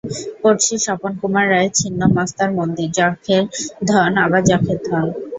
[0.41, 3.43] পড়ছি স্বপন কুমার রায়ের ছিন্ন মস্তার মন্দির, যখের
[3.89, 5.05] ধন, আবার যখের ধন।